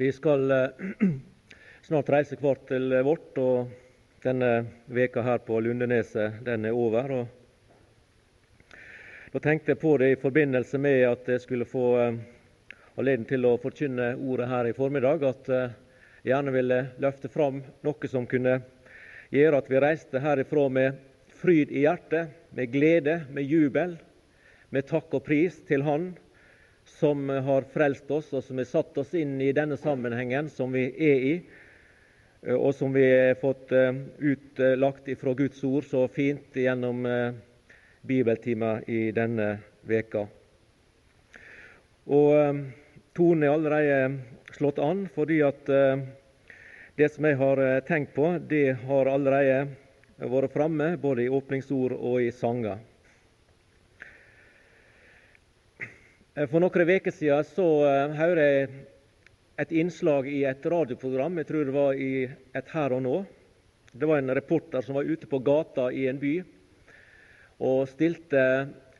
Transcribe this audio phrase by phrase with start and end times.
[0.00, 0.66] Vi skal eh,
[1.82, 3.68] snart reise hvert til vårt, og
[4.24, 4.48] denne
[4.88, 7.12] veka her på Lundeneset den er over.
[9.34, 12.16] Da tenkte jeg på det i forbindelse med at jeg skulle få eh,
[12.96, 18.12] anledning til å forkynne ordet her i formiddag, at jeg gjerne ville løfte fram noe
[18.14, 18.56] som kunne
[19.36, 21.04] gjøre at vi reiste herifra med
[21.42, 23.98] fryd i hjertet, med glede, med jubel,
[24.72, 26.14] med takk og pris til Han
[26.98, 30.86] som har frelst oss, og som har satt oss inn i denne sammenhengen som vi
[30.90, 31.34] er i,
[32.42, 34.02] eh, og som vi har fått eh,
[34.32, 37.46] utlagt fra Guds ord så fint gjennom Bibeltima
[38.00, 39.48] bibeltimer i denne
[39.84, 40.22] veka.
[42.08, 42.62] Og
[43.12, 45.68] Tonen er allerede slått an, fordi at
[46.96, 49.68] det som jeg har tenkt på, det har allerede
[50.28, 52.80] vært framme både i åpningsord og i sanger.
[52.80, 52.88] Eh,
[56.30, 58.66] for noen uker siden så uh, hørte jeg
[59.60, 62.12] et innslag i et radioprogram, jeg tror det var i
[62.54, 63.16] et Her og Nå.
[63.90, 66.36] Det var en reporter som var ute på gata i en by
[67.66, 68.44] og stilte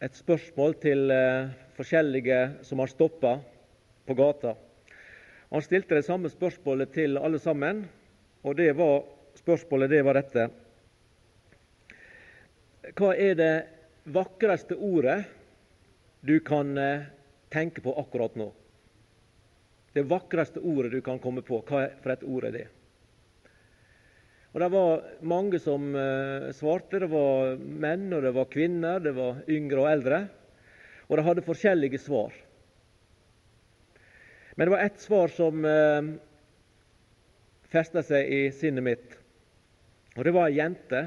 [0.03, 3.37] et spørsmål til uh, forskjellige som har stoppa
[4.11, 4.57] på gata.
[5.55, 7.85] Han stilte det samme spørsmålet til alle sammen,
[8.43, 9.07] og det var,
[9.39, 10.49] spørsmålet det var dette.
[12.99, 13.55] Hva er det
[14.11, 15.23] vakreste ordet
[16.27, 16.75] du kan
[17.51, 18.51] tenker på akkurat nå.
[19.93, 22.69] Det vakreste ordet du kan komme på, hva for et ord er det?
[24.51, 26.99] Og Det var mange som uh, svarte.
[26.99, 30.21] Det var menn, og det var kvinner, det var yngre og eldre.
[31.07, 32.35] Og de hadde forskjellige svar.
[34.57, 36.09] Men det var ett svar som eh,
[37.71, 39.15] festa seg i sinnet mitt.
[40.19, 41.01] Og det var ei jente.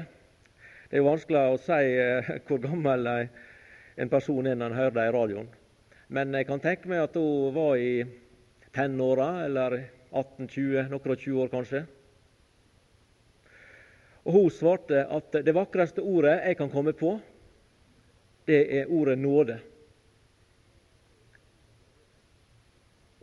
[0.88, 4.96] Det er jo vanskelig å si uh, hvor gammel en person er når en hører
[4.98, 5.52] det i radioen.
[6.08, 8.04] Men jeg kan tenke meg at hun var i
[8.74, 9.78] tenåra, eller
[10.10, 11.84] 18-20, noen og 20 år kanskje.
[14.24, 17.18] Og Hun svarte at det vakreste ordet jeg kan komme på,
[18.48, 19.58] det er ordet nåde.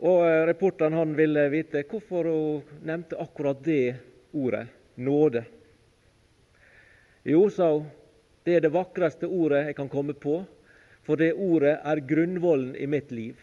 [0.02, 3.94] Og eh, Reporteren han ville vite hvorfor hun nevnte akkurat det
[4.34, 4.66] ordet,
[4.96, 5.44] nåde.
[7.22, 7.86] Jo, sa hun,
[8.42, 10.40] det er det vakreste ordet jeg kan komme på,
[11.02, 13.36] for det ordet er grunnvollen i mitt liv.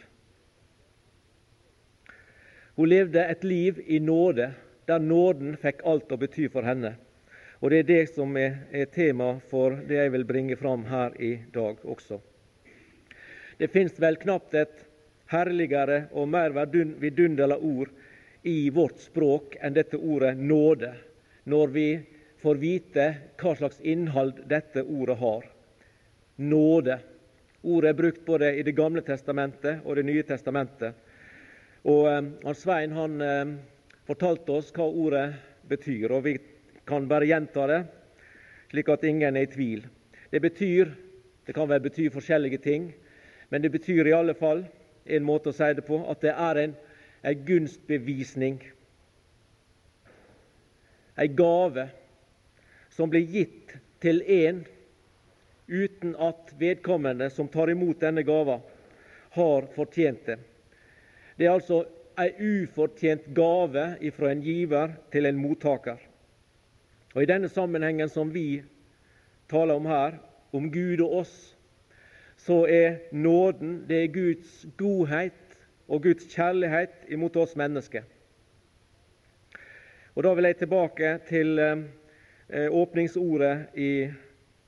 [2.80, 4.52] Hun levde et liv i nåde,
[4.88, 6.96] der nåden fikk alt å bety for henne.
[7.60, 11.42] Og Det er det som er, tema for det jeg vil bringe fram her i
[11.52, 12.22] dag også.
[13.60, 14.86] Det fins vel knapt et
[15.28, 17.92] herligere og mer vidunderlig ord
[18.48, 20.94] i vårt språk enn dette ordet nåde,
[21.44, 21.88] når vi
[22.40, 23.08] får vite
[23.42, 25.44] hva slags innhold dette ordet har.
[26.38, 27.00] Nåde.
[27.62, 30.96] Ordet er brukt både i Det gamle testamentet og Det nye testamentet.
[31.84, 33.54] Og eh, Svein han eh,
[34.08, 35.28] fortalte oss hva ordet
[35.68, 36.38] betyr, og vi
[36.88, 37.84] kan bare gjenta det,
[38.72, 39.86] slik at ingen er i tvil.
[40.32, 40.96] Det betyr
[41.50, 42.92] Det kan vel bety forskjellige ting,
[43.50, 44.60] men det betyr i alle fall
[45.10, 46.76] en måte å si det på at det er en,
[47.26, 48.60] en gunstbevisning.
[51.18, 51.88] En gave
[52.94, 54.62] som blir gitt til en
[55.70, 58.60] uten at vedkommende som tar imot denne gava,
[59.30, 60.40] har fortjent det.
[61.38, 61.84] Det er altså
[62.20, 63.86] ei ufortjent gave
[64.16, 66.00] fra en giver til en mottaker.
[67.16, 68.62] Og I denne sammenhengen som vi
[69.50, 70.18] taler om her,
[70.52, 71.36] om Gud og oss,
[72.40, 75.34] så er nåden det er Guds godhet
[75.88, 78.04] og Guds kjærlighet imot oss mennesker.
[80.16, 84.10] Og Da vil jeg tilbake til eh, åpningsordet i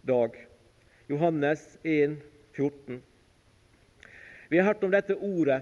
[0.08, 0.51] dag.
[1.12, 2.18] Johannes 1,
[2.52, 3.02] 14.
[4.50, 5.62] Vi har hørt om dette ordet,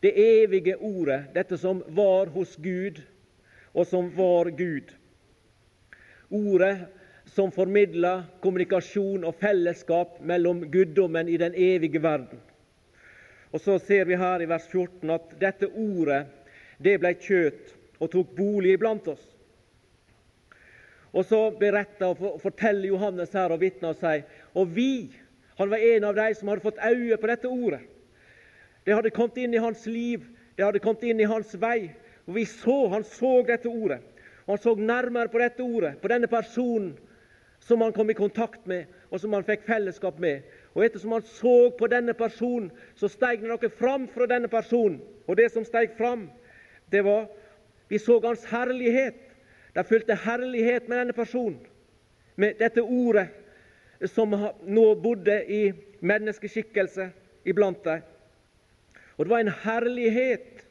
[0.00, 3.00] det evige ordet, dette som var hos Gud,
[3.74, 4.92] og som var Gud.
[6.30, 6.76] Ordet
[7.34, 12.38] som formidla kommunikasjon og fellesskap mellom guddommen i den evige verden.
[13.50, 16.26] Og Så ser vi her i vers 14 at dette ordet
[16.78, 19.26] det ble kjøt og tok bolig iblant oss.
[21.12, 24.26] Og så beretter og forteller Johannes her og vitner og sier
[24.58, 25.14] og vi
[25.58, 27.80] Han var en av de som hadde fått øye på dette ordet.
[28.86, 30.22] Det hadde kommet inn i hans liv,
[30.54, 31.90] det hadde kommet inn i hans vei.
[32.28, 33.98] Og vi så, Han så dette ordet.
[34.46, 36.94] Og Han så nærmere på dette ordet, på denne personen
[37.60, 40.46] som han kom i kontakt med, og som han fikk fellesskap med.
[40.74, 45.00] Og ettersom han så på denne personen, så steg det noe fram fra denne personen.
[45.26, 46.28] Og det som steg fram,
[46.92, 47.26] det var
[47.88, 49.16] Vi så hans herlighet.
[49.74, 51.58] De fulgte herlighet med denne personen,
[52.36, 53.28] med dette ordet
[54.06, 57.10] som nå bodde i menneskeskikkelse
[57.48, 58.02] iblant dem.
[59.18, 60.64] Og det var en herlighet,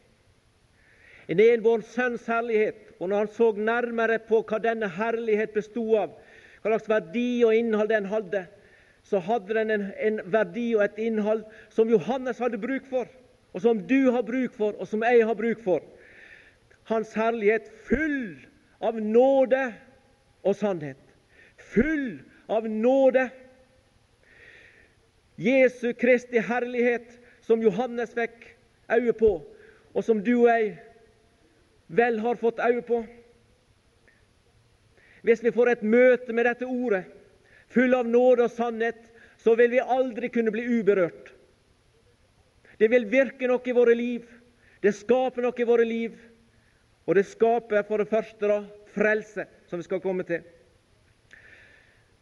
[1.27, 2.83] en enbåren sønns herlighet.
[2.99, 6.13] Og når han så nærmere på hva denne herlighet bestod av,
[6.61, 8.45] hva slags verdi og innhold den hadde,
[9.07, 13.05] så hadde den en, en verdi og et innhold som Johannes hadde bruk for,
[13.53, 15.83] og som du har bruk for, og som jeg har bruk for.
[16.87, 18.37] Hans herlighet full
[18.83, 19.61] av nåde
[20.43, 20.99] og sannhet.
[21.57, 23.29] Full av nåde.
[25.35, 27.11] Jesu Kristi herlighet,
[27.41, 28.55] som Johannes fikk
[28.91, 29.31] øye på,
[29.93, 30.71] og som du og jeg
[31.87, 33.03] vel har fått øye på.
[35.21, 37.05] Hvis vi får et møte med dette ordet,
[37.71, 38.99] full av nåde og sannhet,
[39.37, 41.33] så vil vi aldri kunne bli uberørt.
[42.79, 44.25] Det vil virke noe i våre liv.
[44.81, 46.17] Det skaper noe i våre liv.
[47.07, 48.59] Og det skaper for det første da
[48.93, 50.43] frelse, som vi skal komme til.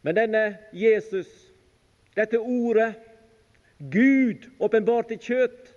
[0.06, 1.26] Men denne Jesus,
[2.14, 2.92] dette ordet,
[3.90, 5.72] Gud åpenbart i kjøtt,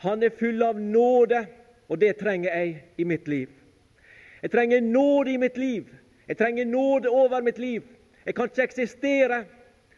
[0.00, 1.42] han er full av nåde,
[1.92, 3.52] og det trenger jeg i mitt liv.
[4.40, 5.92] Jeg trenger nåde i mitt liv.
[6.28, 7.84] Jeg trenger nåde over mitt liv.
[8.24, 9.44] Jeg kan ikke eksistere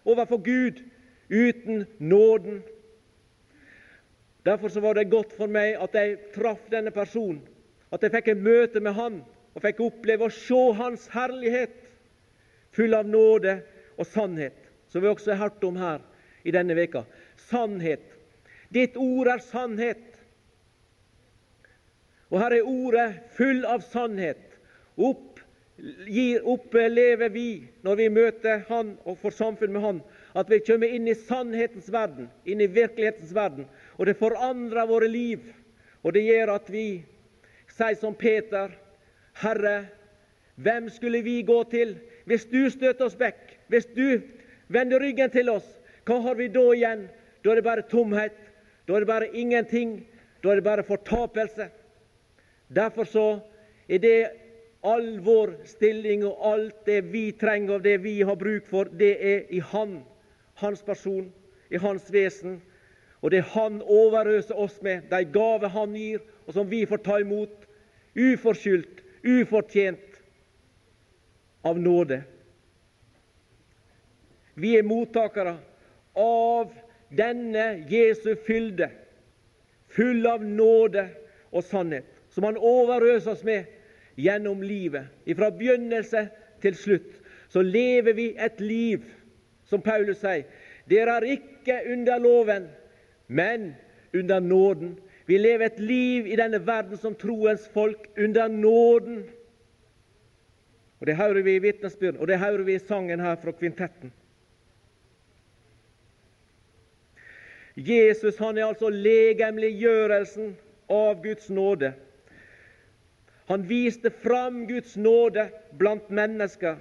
[0.05, 0.82] overfor Gud
[1.31, 2.62] uten nåden.
[4.44, 7.44] Derfor var det godt for meg at jeg traff denne personen,
[7.93, 9.23] at jeg fikk et møte med han
[9.55, 11.88] og fikk oppleve å se hans herlighet,
[12.74, 13.58] full av nåde
[13.98, 16.04] og sannhet, som vi også har hørt om her
[16.46, 17.04] i denne veka.
[17.48, 18.04] Sannhet.
[18.72, 20.04] Ditt ord er sannhet.
[22.28, 24.42] Og her er ordet full av sannhet.
[24.98, 25.40] Opp,
[25.78, 27.48] gir, opplever vi
[27.86, 30.00] når vi møter Han og får samfunn med Han,
[30.36, 33.68] at vi kommer inn i sannhetens verden, inn i virkelighetens verden.
[33.96, 35.46] Og det forandrer våre liv.
[36.02, 36.88] Og det gjør at vi
[37.72, 38.74] sier som Peter,
[39.40, 39.88] Herre,
[40.58, 41.94] hvem skulle vi gå til
[42.28, 43.56] hvis du støter oss vekk?
[43.72, 44.20] Hvis du
[44.69, 45.66] vender ryggen til oss,
[46.04, 47.06] hva har vi da igjen?
[47.44, 48.36] Da er det bare tomhet.
[48.88, 50.02] Da er det bare ingenting.
[50.42, 51.70] Da er det bare fortapelse.
[52.69, 53.26] Derfor så
[53.88, 54.19] er det
[54.84, 59.14] all vår stilling og alt det vi trenger og det vi har bruk for, det
[59.16, 60.02] er i Han,
[60.60, 61.32] Hans person,
[61.70, 62.60] i Hans vesen.
[63.20, 67.19] Og det Han overøser oss med, de gaver Han gir, og som vi får ta
[67.19, 67.66] imot,
[68.14, 70.07] uforskyldt, ufortjent,
[71.62, 72.22] av nåde.
[74.55, 75.56] Vi er mottakere
[76.19, 76.72] av
[77.14, 78.90] denne Jesu fylde,
[79.88, 81.06] full av nåde
[81.50, 83.64] og sannhet som Han overøser oss med
[84.19, 85.08] gjennom livet.
[85.37, 86.28] Fra begynnelse
[86.62, 87.14] til slutt
[87.49, 89.04] så lever vi et liv,
[89.64, 90.44] som Paulus sier.
[90.88, 92.69] Dere er ikke under loven,
[93.26, 93.72] men
[94.14, 94.96] under nåden.
[95.26, 99.25] Vi lever et liv i denne verden som troens folk under nåden.
[101.00, 104.12] Og Det hører vi i vitnesbyrden, og det hører vi i sangen her fra kvintetten.
[107.76, 110.56] Jesus han er altså legemliggjørelsen
[110.90, 111.92] av Guds nåde.
[113.48, 115.46] Han viste fram Guds nåde
[115.78, 116.76] blant mennesker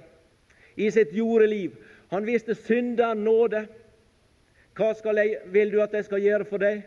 [0.76, 1.76] i sitt jordeliv.
[2.10, 3.66] Han viste synderen nåde.
[4.74, 6.82] Hva jeg, vil du at jeg skal gjøre for deg?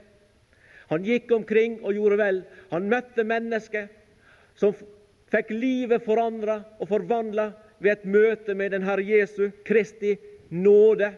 [0.92, 2.44] Han gikk omkring og gjorde vel.
[2.72, 3.88] Han møtte mennesker
[4.60, 4.76] som
[5.32, 7.52] fikk livet forandra og forvandla
[7.82, 10.16] ved et møte med den Herre Jesu Kristi
[10.52, 11.12] nåde.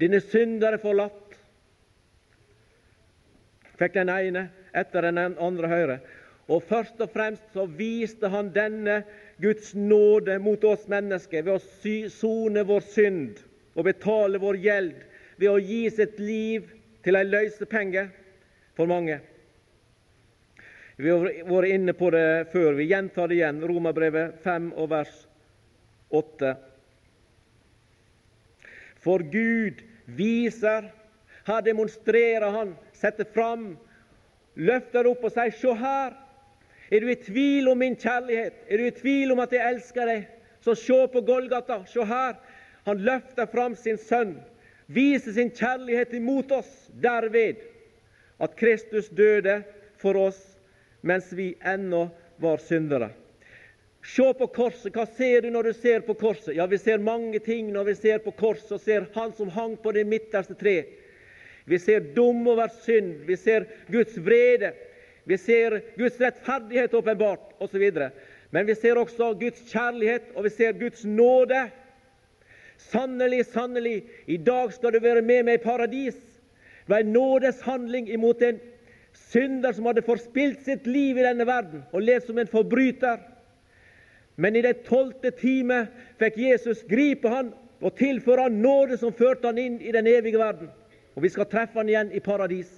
[0.00, 1.38] Dine syndere forlatt,
[3.78, 5.98] fikk den ene etter den andre høre.
[6.50, 9.00] Og først og fremst så viste han denne
[9.40, 13.40] Guds nåde mot oss mennesker ved å sone vår synd
[13.74, 14.98] og betale vår gjeld
[15.40, 16.68] ved å gi sitt liv
[17.04, 18.08] til ei løsepenge
[18.76, 19.22] for mange.
[20.96, 22.76] Vi har vært inne på det før.
[22.78, 23.62] Vi gjentar det igjen.
[23.66, 25.14] Romerbrevet 5 og vers
[26.14, 26.52] 8.
[29.02, 30.92] For Gud viser
[31.44, 33.74] Her demonstrerer Han, setter fram,
[34.56, 36.14] løfter opp og sier Se her!
[36.88, 38.62] Er du i tvil om min kjærlighet?
[38.68, 40.24] Er du i tvil om at jeg elsker deg?
[40.64, 41.82] Så se på Golgata.
[41.90, 42.38] Se her.
[42.86, 44.34] Han løfter fram sin sønn,
[44.86, 47.62] viser sin kjærlighet imot oss derved
[48.44, 49.62] at Kristus døde
[50.00, 50.53] for oss
[51.04, 52.08] mens vi ennå
[52.40, 53.10] var syndere.
[54.04, 54.92] Se på korset.
[54.92, 56.54] Hva ser du når du ser på korset?
[56.56, 59.76] Ja, Vi ser mange ting når vi ser på korset og ser Han som hang
[59.76, 60.84] på det midterste tre.
[61.64, 63.24] Vi ser dom over synd.
[63.24, 64.72] Vi ser Guds vrede.
[65.24, 67.84] Vi ser Guds rettferdighet åpenbart osv.
[68.50, 71.70] Men vi ser også Guds kjærlighet, og vi ser Guds nåde.
[72.76, 76.16] Sannelig, sannelig, i dag skal du være med meg i paradis.
[76.84, 78.60] Det var en nådeshandling imot en
[79.30, 83.20] synder som hadde forspilt sitt liv i denne verden og levd som en forbryter.
[84.36, 85.84] Men i det tolvte time
[86.20, 87.52] fikk Jesus gripe han
[87.84, 90.70] og tilføre han nåde som førte han inn i den evige verden.
[91.14, 92.70] Og vi skal treffe han igjen i paradis.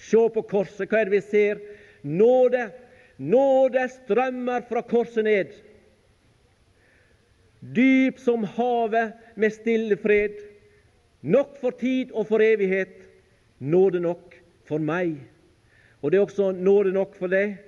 [0.00, 0.88] Se på korset.
[0.88, 1.60] Hva er det vi ser?
[2.02, 2.70] Nåde.
[3.20, 5.52] Nåde strømmer fra korset ned.
[7.60, 10.38] Dyp som havet med stille fred.
[11.20, 12.99] Nok for tid og for evighet.
[13.60, 14.34] Nåde nok
[14.68, 15.16] for meg.
[16.02, 17.58] Og det er også nåde nok for deg,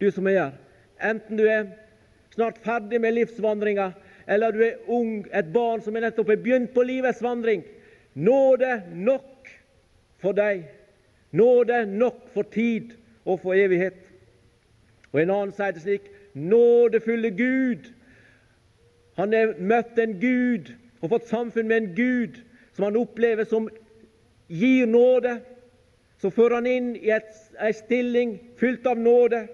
[0.00, 0.52] du som er her.
[1.10, 1.66] Enten du er
[2.32, 3.90] snart ferdig med livsvandringa,
[4.26, 7.64] eller du er ung, et barn som er nettopp er begynt på livets vandring.
[8.14, 9.50] Nåde nok
[10.22, 10.64] for deg.
[11.32, 12.94] Nåde nok for tid
[13.24, 13.98] og for evighet.
[15.12, 17.90] Og En annen sier det slik nådefulle Gud.
[19.20, 22.40] Han har møtt en Gud og fått samfunn med en Gud
[22.72, 23.68] som han opplever som
[24.48, 25.40] gir nåde.
[26.18, 29.46] Så fører han inn i ei stilling fylt av nåde.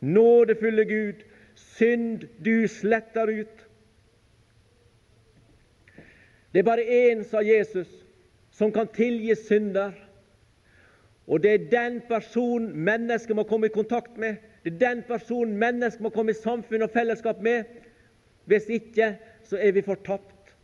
[0.00, 1.24] Nådefulle Gud,
[1.54, 3.64] synd du sletter ut.
[6.52, 7.88] Det er bare én, sa Jesus,
[8.52, 9.92] som kan tilgi synder.
[11.26, 14.36] Og det er den personen mennesket må komme i kontakt med.
[14.64, 17.64] Det er den personen mennesket må komme i samfunn og fellesskap med.
[18.44, 20.54] Hvis ikke, så er vi fortapt.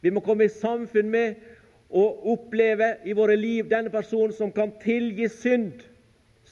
[0.00, 1.34] Vi må komme i samfunn med
[1.94, 5.84] og oppleve i våre liv denne personen som kan tilgi synd.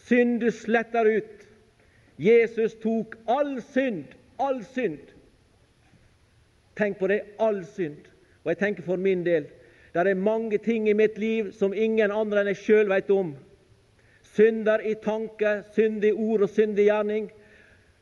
[0.07, 1.47] Synd sletter ut.
[2.19, 4.05] Jesus tok all synd,
[4.39, 5.01] all synd.
[6.79, 7.99] Tenk på det all synd.
[8.45, 9.51] Og jeg tenker for min del
[9.93, 13.35] det er mange ting i mitt liv som ingen andre enn jeg sjøl veit om.
[14.33, 17.27] Synder i tanke, synd i ord og synd i gjerning.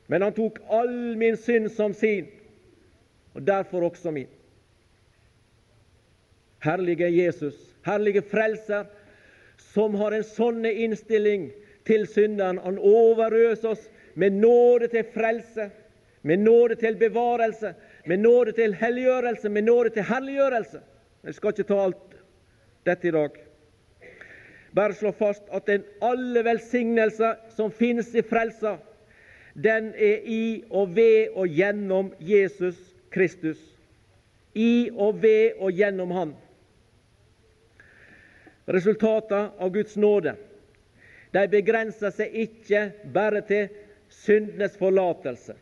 [0.06, 2.28] Men han tok all min synd som sin,
[3.34, 4.30] og derfor også min.
[6.60, 7.54] Herlige Jesus,
[7.86, 8.86] herlige Frelser,
[9.72, 11.50] som har en sånn innstilling
[11.88, 12.58] til synderen.
[12.60, 15.70] Han overøser oss med nåde til frelse,
[16.22, 17.74] med nåde til bevarelse,
[18.04, 20.82] med nåde til helliggjørelse, med nåde til herliggjørelse.
[21.24, 22.18] Jeg skal ikke ta alt
[22.88, 23.40] dette i dag.
[24.74, 28.76] Bare slå fast at den alle velsignelser som finnes i frelsa,
[29.54, 32.78] den er i og ved og gjennom Jesus
[33.10, 33.58] Kristus.
[34.54, 36.36] I og ved og gjennom Han.
[38.70, 40.36] Resultatene av Guds nåde
[41.34, 42.84] de begrenser seg ikke
[43.14, 43.68] bare til
[44.10, 45.54] syndenes forlatelse,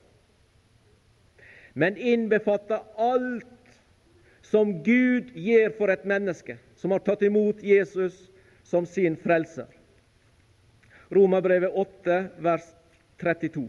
[1.77, 3.45] men innbefatter alt
[4.49, 8.17] som Gud gir for et menneske som har tatt imot Jesus
[8.65, 9.69] som sin frelser.
[11.13, 12.65] Romerbrevet 8, vers
[13.21, 13.69] 32.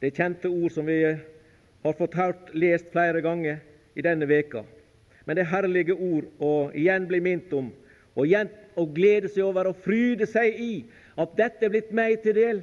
[0.00, 3.62] Det er kjente ord som vi har fått hørt lest flere ganger
[3.98, 4.62] i denne veka.
[5.26, 7.72] Men det er herlige ord å igjen bli minnet om,
[8.14, 10.72] og igjen å glede seg over og fryde seg i
[11.18, 12.60] at dette er blitt meg til del.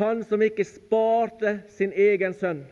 [0.00, 2.64] Han som ikke sparte sin egen sønn,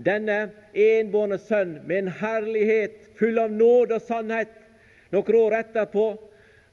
[0.00, 4.52] denne enbårne sønn med en herlighet full av nåde og sannhet.
[5.12, 6.06] Noen år etterpå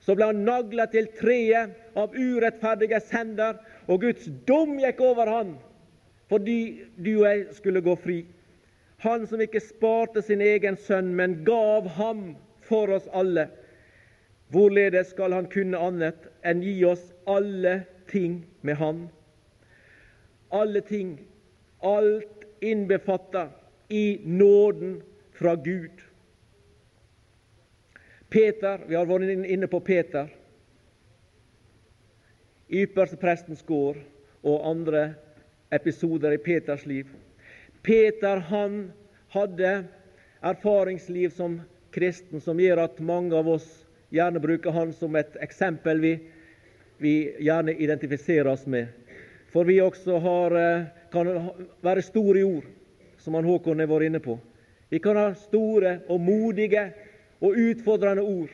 [0.05, 5.55] så ble han nagla til treet av urettferdige sender, og Guds dom gikk over ham
[6.27, 8.17] fordi du og jeg skulle gå fri.
[8.97, 12.31] Han som ikke sparte sin egen sønn, men gav ham
[12.65, 13.45] for oss alle.
[14.49, 19.03] Hvorledes skal han kunne annet enn gi oss alle ting med Han?
[20.49, 21.17] Alle ting,
[21.83, 23.49] alt innbefatta
[23.93, 25.01] i nåden
[25.37, 26.01] fra Gud.
[28.29, 30.27] Peter, Vi har vært inne på Peter.
[32.67, 34.01] Yppersteprestens gård
[34.43, 35.13] og andre
[35.71, 37.07] episoder i Peters liv.
[37.87, 38.91] Peter han
[39.31, 39.83] hadde
[40.41, 41.61] erfaringsliv som
[41.95, 43.67] kristen som gjør at mange av oss
[44.11, 46.11] gjerne bruker han som et eksempel vi,
[46.99, 48.91] vi gjerne identifiserer oss med.
[49.55, 51.31] For vi også har, eh, kan
[51.81, 52.67] være store i ord,
[53.23, 54.35] som han Håkon har vært inne på.
[54.91, 56.89] Vi kan ha store og modige
[57.39, 58.51] og utfordrende ord.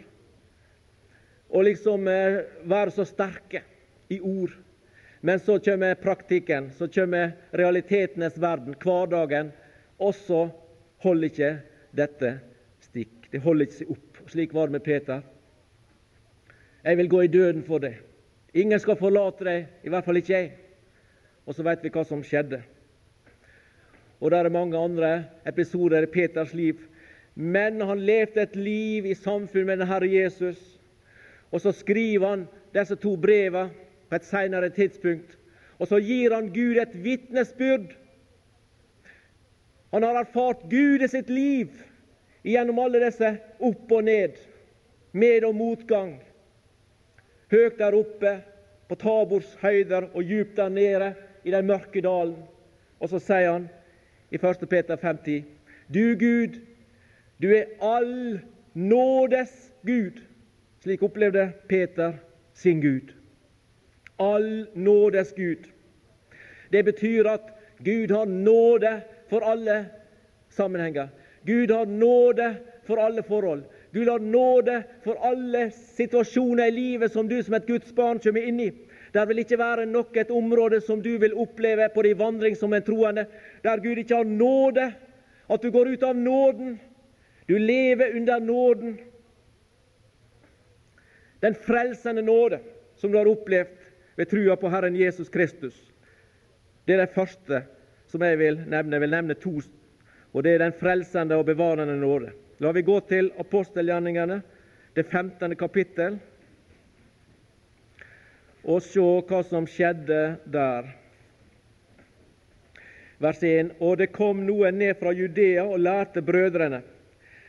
[1.49, 3.65] Og liksom eh, være så sterke
[4.13, 4.53] i ord.
[5.25, 9.51] Men så kommer praktikken, så kommer realitetenes verden, hverdagen.
[9.97, 10.49] Og så
[10.99, 11.51] holder ikke
[11.95, 12.31] dette
[12.83, 13.29] stikk.
[13.31, 14.17] Det holder ikke seg opp.
[14.33, 15.21] Slik var det med Peter.
[16.83, 18.01] Jeg vil gå i døden for deg.
[18.51, 20.49] Ingen skal forlate deg, i hvert fall ikke jeg.
[21.47, 22.59] Og så vet vi hva som skjedde.
[24.19, 25.13] Og det er mange andre
[25.47, 26.83] episoder i Peters liv.
[27.39, 30.59] Men han levde et liv i samfunn med den Herre Jesus.
[31.47, 33.71] Og så skriver han disse to brevene
[34.13, 35.37] på et senere tidspunkt.
[35.81, 37.95] Og så gir han Gud et vitnesbyrd.
[39.93, 41.73] Han har erfart Gud i sitt liv
[42.45, 43.31] gjennom alle disse
[43.63, 44.37] opp og ned,
[45.13, 46.13] med og motgang
[47.53, 48.33] høyt der oppe
[48.89, 51.09] på Tabors høyder og djupt der nede
[51.45, 52.37] i den mørke dalen.
[53.01, 53.67] Og så sier han
[54.33, 54.69] i 1.
[54.69, 55.43] Peter 50.:
[55.89, 56.61] Du Gud,
[57.41, 58.41] du er all
[58.73, 60.21] nådes Gud.
[60.83, 62.13] Slik opplevde Peter
[62.53, 63.22] sin Gud.
[64.23, 65.67] All nådes Gud.
[66.71, 67.49] Det betyr at
[67.83, 69.85] Gud har nåde for alle
[70.49, 71.07] sammenhenger.
[71.43, 72.55] Gud har nåde
[72.87, 73.63] for alle forhold.
[73.91, 78.47] Gud har nåde for alle situasjoner i livet som du som et Guds barn kommer
[78.47, 78.71] inn i.
[79.13, 82.73] Det vil ikke være nok et område som du vil oppleve på din vandring som
[82.73, 83.25] en troende,
[83.63, 84.87] der Gud ikke har nåde,
[85.49, 86.79] at du går ut av nåden.
[87.47, 88.97] Du lever under nåden.
[91.41, 92.59] Den frelsende nåde
[92.95, 93.82] som du har opplevd
[94.15, 95.75] ved trua på Herren Jesus Kristus.
[96.85, 97.63] Det er det første
[98.11, 98.95] som jeg vil nevne.
[98.95, 99.55] Jeg vil nevne to,
[100.33, 102.33] og det er den frelsende og bevarende nåde.
[102.61, 104.41] La vi gå til apostelgjerningene,
[104.95, 105.55] det 15.
[105.57, 106.19] kapittel,
[108.63, 110.19] og se hva som skjedde
[110.53, 110.91] der.
[113.19, 116.81] Vers 1.: Og det kom noen ned fra Judea og lærte brødrene.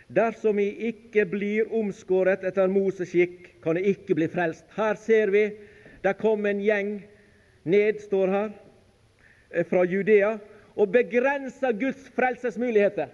[0.09, 4.65] Dersom I ikke blir omskåret etter Moses skikk, kan I ikke bli frelst.
[4.77, 5.45] Her ser vi
[6.05, 6.99] det kom en gjeng
[7.65, 8.51] ned, står her,
[9.51, 10.37] eh, fra Judea
[10.77, 13.09] og begrensa Guds frelsesmuligheter.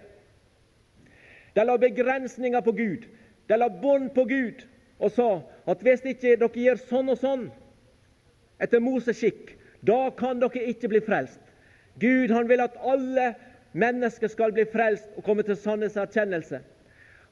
[1.55, 3.07] De la begrensninger på Gud.
[3.47, 4.67] De la bånd på Gud
[4.99, 5.29] og sa
[5.67, 7.47] at hvis ikke dere gjør sånn og sånn
[8.61, 11.39] etter Moses skikk, da kan dere ikke bli frelst.
[11.99, 13.33] Gud han vil at alle
[13.73, 16.61] mennesker skal bli frelst og komme til sannhetserkjennelse.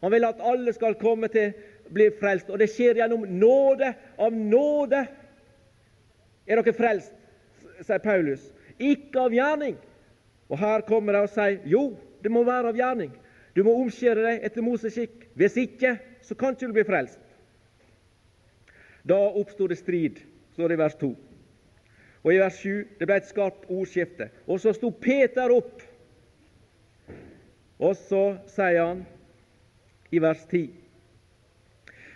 [0.01, 1.53] Han vil at alle skal komme til
[1.93, 3.93] bli frelst, og det skjer gjennom nåde.
[4.17, 5.05] Av nåde
[6.49, 7.13] er dere frelst,
[7.85, 8.49] sier Paulus.
[8.79, 9.77] Ikke av gjerning.
[10.49, 11.83] Og her kommer de og sier jo,
[12.23, 13.11] det må være av gjerning.
[13.55, 15.27] Du må omskjære deg etter Moses skikk.
[15.37, 17.21] Hvis ikke, så kan ikke du bli frelst.
[19.07, 20.19] Da oppsto det strid,
[20.53, 21.09] står det i vers 2.
[22.19, 24.29] Og i vers 7 det ble et skarpt ordskifte.
[24.47, 25.85] Og så sto Peter opp,
[27.79, 29.05] og så sier han
[30.11, 30.65] i vers 10.: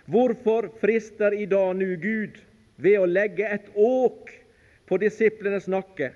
[0.04, 2.36] Hvorfor frister i dag nu Gud
[2.76, 4.30] ved å legge et åk
[4.88, 6.10] på disiplenes nakke,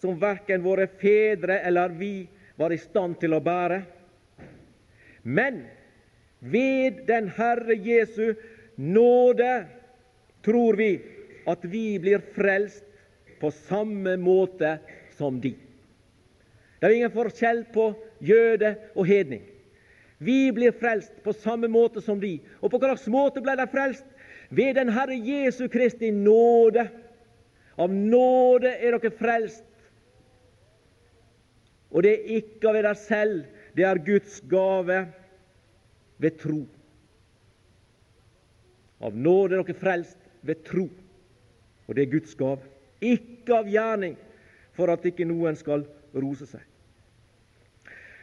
[0.00, 2.26] som verken våre fedre eller vi
[2.60, 3.82] var i stand til å bære.
[5.24, 5.64] Men
[6.44, 8.34] ved den Herre Jesu
[8.76, 9.64] nåde
[10.44, 10.92] tror vi
[11.48, 12.84] at vi blir frelst
[13.40, 14.76] på samme måte
[15.16, 15.54] som de.
[16.78, 17.90] Det er ingen forskjell på
[18.24, 19.42] jøde og hedning.
[20.24, 22.36] Vi blir frelst på samme måte som de.
[22.60, 24.04] Og på hvilken måte ble de frelst?
[24.54, 26.88] Ved den Herre Jesu Kristi nåde.
[27.76, 29.64] Av nåde er dere frelst.
[31.94, 35.00] Og det er ikke av dere selv, det er Guds gave
[36.22, 36.60] ved tro.
[39.04, 40.88] Av nåde er dere frelst ved tro,
[41.86, 42.62] og det er Guds gave.
[43.04, 44.16] Ikke av gjerning,
[44.74, 46.62] for at ikke noen skal rose seg.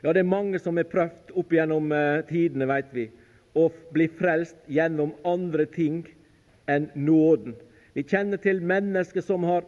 [0.01, 3.05] Ja, det er mange som har prøvd opp gjennom eh, tidene, veit vi,
[3.55, 6.01] å bli frelst gjennom andre ting
[6.71, 7.55] enn nåden.
[7.93, 9.65] Vi kjenner til mennesker som har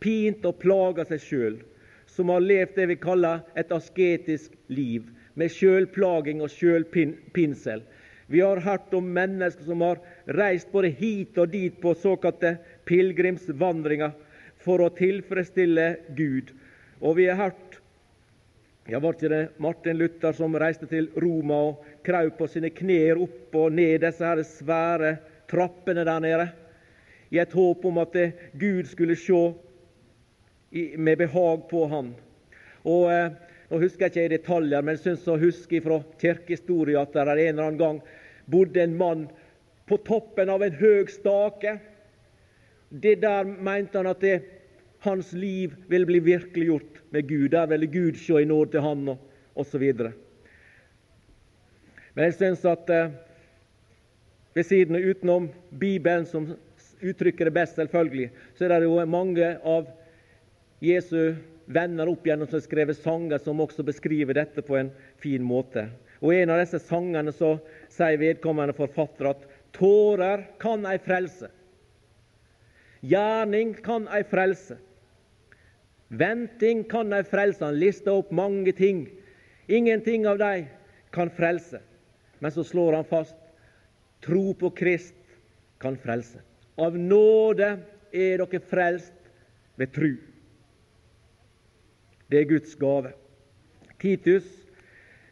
[0.00, 1.56] pint og plaga seg sjøl,
[2.10, 7.84] som har levd det vi kaller et asketisk liv, med sjølplaging og sjølpinsel.
[8.30, 10.00] Vi har hørt om mennesker som har
[10.38, 14.12] reist både hit og dit på såkalte pilegrimsvandringer
[14.62, 15.86] for å tilfredsstille
[16.18, 16.52] Gud.
[17.00, 17.80] Og vi har hørt
[18.90, 23.20] ja, Var ikke det Martin Luther som reiste til Roma og kraup på sine knær
[23.22, 25.12] opp og ned disse her svære
[25.50, 26.48] trappene der nede,
[27.30, 28.16] i et håp om at
[28.58, 29.42] Gud skulle se
[30.98, 32.14] med behag på han.
[32.86, 33.30] Og eh,
[33.70, 37.22] Nå husker jeg ikke i detaljer, men jeg syns å huske fra kirkehistoria at det
[37.22, 38.00] en eller annen gang
[38.50, 39.28] bodde en mann
[39.86, 41.76] på toppen av en høg stake.
[42.90, 44.40] Det der mente han at det,
[45.06, 47.50] hans liv ville bli virkeliggjort med Gud.
[47.54, 49.86] Der ville Gud se i nåde til han, og osv.
[52.14, 53.14] Men jeg syns at eh,
[54.54, 56.48] ved siden av utenom Bibelen, som
[57.00, 59.88] uttrykker det best, selvfølgelig, så er det jo mange av
[60.82, 61.36] Jesu
[61.70, 64.90] venner opp igjennom som har skrevet sanger som også beskriver dette på en
[65.22, 65.86] fin måte.
[66.20, 67.54] Og en av disse sangene så
[67.92, 71.48] sier vedkommende forfatter at tårer kan ei frelse.
[73.00, 74.76] Gjerning kan ei frelse.
[76.10, 77.62] Venting kan ei frelse.
[77.64, 79.06] Han lister opp mange ting.
[79.70, 80.66] Ingenting av dem
[81.14, 81.80] kan frelse.
[82.40, 83.39] Men så slår han fast
[84.20, 85.16] Tro på Krist
[85.80, 86.42] kan frelse.
[86.76, 87.70] Av nåde
[88.12, 89.16] er dere frelst
[89.80, 90.12] ved tru.
[92.30, 93.12] Det er Guds gave.
[94.00, 94.46] Titus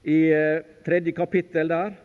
[0.04, 1.96] i eh, tredje kapittel der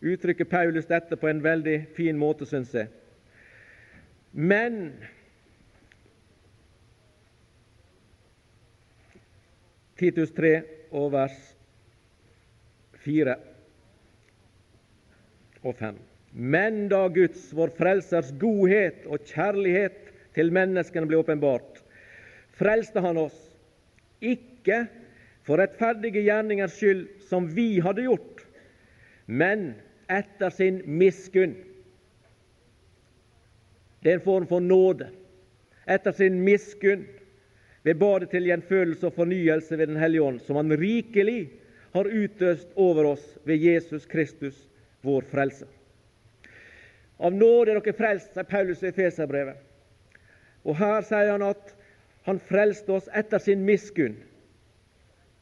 [0.00, 2.88] uttrykker Paulus dette på en veldig fin måte, syns jeg.
[4.32, 4.92] Men
[9.98, 10.52] Titus 3
[10.94, 11.38] og vers
[13.02, 13.34] 4
[15.64, 16.07] og 5.
[16.30, 21.80] Men da Guds, vår Frelsers, godhet og kjærlighet til menneskene ble åpenbart,
[22.58, 23.36] frelste Han oss,
[24.20, 24.84] ikke
[25.46, 28.44] for rettferdige gjerningers skyld, som vi hadde gjort,
[29.26, 29.72] men
[30.08, 31.56] etter sin miskunn.
[34.02, 35.08] Det er en form for nåde.
[35.88, 37.06] Etter sin miskunn
[37.86, 41.48] ved badet til gjenfølelse og fornyelse ved Den hellige ånd, som Han rikelig
[41.96, 44.68] har utøst over oss ved Jesus Kristus,
[45.02, 45.66] vår frelse.
[47.18, 49.58] Av nåde er dere frelst, sier Paulus i Feserbrevet.
[50.66, 51.74] Og her sier han at
[52.28, 54.18] han frelste oss etter sin miskunn,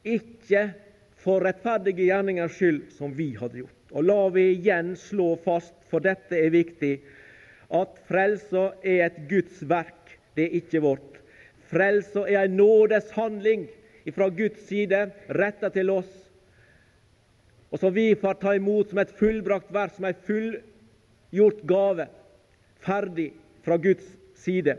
[0.07, 0.69] ikke
[1.19, 3.73] for rettferdige gjerningers skyld, som vi hadde gjort.
[3.91, 6.93] Og la vi igjen slå fast, for dette er viktig,
[7.75, 11.19] at frelsa er et Guds verk, det er ikke vårt.
[11.67, 13.67] Frelsa er en nådeshandling
[14.15, 16.13] fra Guds side, retta til oss,
[17.67, 20.21] og som vi får ta imot som et fullbrakt verk, som en
[21.29, 22.07] fullgjort gave,
[22.79, 24.77] ferdig fra Guds side.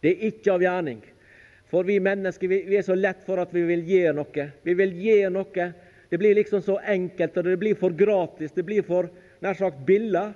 [0.00, 1.00] Det er ikke av gjerning.
[1.68, 4.50] For vi mennesker vi, er så lett for at vi vil gi noe.
[4.64, 5.72] Vi vil gi noe.
[6.08, 8.52] Det blir liksom så enkelt, og det blir for gratis.
[8.52, 9.10] Det blir for
[9.42, 10.30] nær sagt billig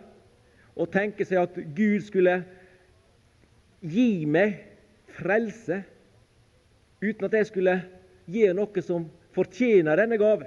[0.76, 2.42] å tenke seg at Gud skulle
[3.80, 4.60] gi meg
[5.12, 5.82] frelse
[7.02, 7.80] uten at jeg skulle
[8.30, 10.46] gi noe som fortjener denne gave.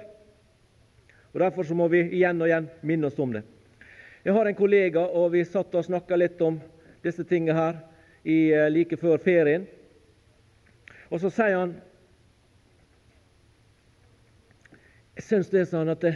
[1.34, 3.42] Og Derfor så må vi igjen og igjen minne oss om det.
[4.26, 6.56] Jeg har en kollega, og vi satt og snakka litt om
[7.04, 7.76] disse tingene her
[8.26, 9.68] i, eh, like før ferien.
[11.14, 11.76] Og så sier han
[15.16, 16.12] Jeg syns det er sånn at det,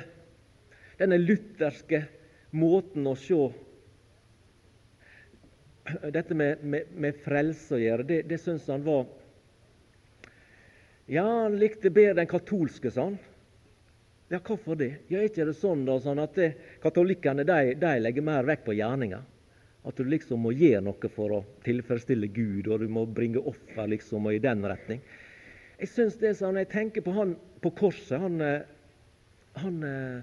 [0.98, 2.02] denne lutherske
[2.50, 3.38] måten å se
[6.10, 9.06] dette med, med, med frelse å gjøre, det, det syns han var
[11.06, 13.16] Ja, han likte bedre den katolske, sa han.
[14.30, 14.92] Ja, hvorfor det?
[15.10, 18.62] Ja, Er ikke det sånn da, sånn at det, katolikkene de, de legger mer vekt
[18.68, 19.18] på gjerninga?
[19.82, 23.88] At du liksom må gjøre noe for å tilfredsstille Gud, og du må bringe offer
[23.90, 25.00] liksom, og i den retning.
[25.80, 28.68] Jeg synes det er sånn, jeg tenker på han på korset, han, eh,
[29.64, 30.22] han eh,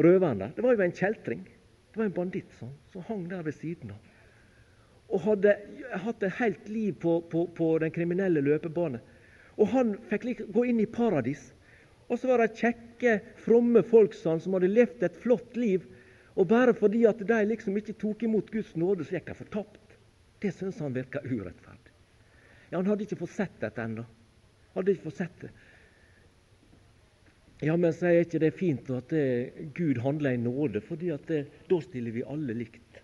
[0.00, 0.56] røveren der.
[0.56, 1.46] Det var jo en kjeltring.
[1.90, 4.10] Det var en banditt sånn, som hang der ved siden av.
[5.10, 5.54] Og hadde
[6.04, 8.98] hatt et helt liv på, på, på den kriminelle løpebane.
[9.60, 11.50] Og han fikk gå inn i paradis.
[12.10, 15.86] Og så var det kjekke, fromme folk som hadde levd et flott liv
[16.38, 19.96] og bare fordi at de liksom ikke tok imot Guds nåde, så gikk de fortapt.
[20.40, 21.92] Det syns han virka urettferdig.
[22.70, 24.06] Ja, Han hadde ikke fått sett dette ennå.
[24.76, 25.50] Hadde ikke fått sett det.
[27.66, 29.24] Ja, men sier ikke det er fint at det,
[29.76, 33.02] Gud handler i nåde, fordi at det, da stiller vi alle likt.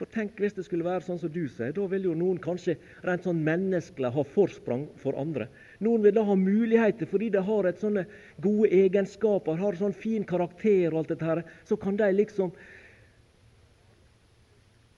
[0.00, 1.74] For tenk hvis det skulle være sånn som du sier.
[1.76, 5.50] Da vil jo noen kanskje rent sånn menneskelig ha forsprang for andre.
[5.84, 8.06] Noen vil da ha muligheter fordi de har et sånne
[8.40, 11.42] gode egenskaper, har sånn fin karakter og alt dette her.
[11.68, 12.54] Så kan de liksom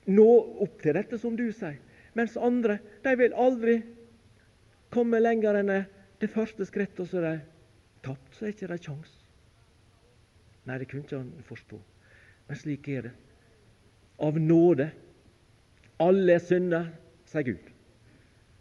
[0.07, 0.29] nå
[0.63, 1.81] opp til dette som du sier.
[2.15, 3.81] Mens andre de vil aldri
[4.95, 5.75] komme lenger enn
[6.23, 7.35] det første skrittet, og så er de
[8.07, 8.39] tapt.
[8.39, 9.19] Så er ikke det kjangs.
[10.71, 11.83] Nei, det kunne ikke han forstå.
[12.47, 13.15] Men slik er det
[14.23, 14.89] av nåde.
[16.03, 16.89] Alle er synder,
[17.31, 17.69] sier Gud.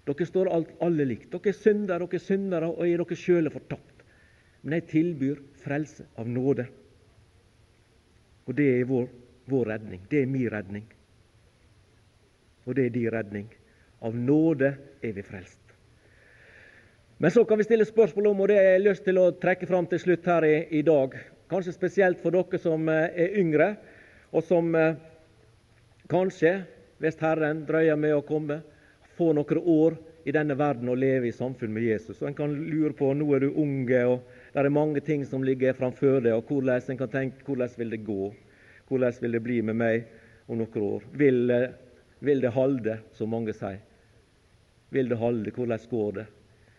[0.10, 1.30] Dere står alt, alle likt.
[1.34, 4.06] Dere er syndere, dere er syndere, og er dere sjøle fortapt.
[4.62, 6.68] Men jeg tilbyr frelse av nåde.
[8.50, 9.08] Og det er vår,
[9.50, 10.04] vår redning.
[10.10, 10.86] Det er min redning.
[12.66, 13.50] Og det er din redning.
[14.02, 15.60] Av nåde er vi frelst.
[17.22, 19.68] Men så kan vi stille spørsmål om, og det har jeg lyst til å trekke
[19.70, 21.14] fram til slutt her i, i dag.
[21.54, 23.76] Kanskje spesielt for dere som eh, er yngre,
[24.34, 24.96] og som eh,
[26.10, 26.64] Kanskje,
[27.02, 28.62] hvis Herren drøyer med å komme,
[29.18, 32.22] få noen år i denne verden og leve i samfunn med Jesus.
[32.22, 34.22] Og En kan lure på nå er du unge, og
[34.54, 36.34] det er mange ting som ligger framfor deg.
[36.34, 38.34] og hvordan En kan tenke hvordan vil det gå?
[38.88, 40.06] Hvordan vil det bli med meg
[40.48, 41.04] om noen år?
[41.14, 41.52] Vil,
[42.20, 43.80] vil det holde, som mange sier?
[44.90, 45.52] Vil det holde?
[45.52, 46.26] Hvordan går det?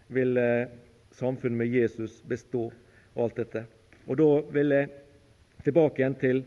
[0.08, 0.68] Vil eh,
[1.10, 2.70] samfunnet med Jesus bestå?
[3.14, 3.66] Og alt dette.
[4.08, 4.88] Og da vil jeg
[5.64, 6.38] tilbake igjen til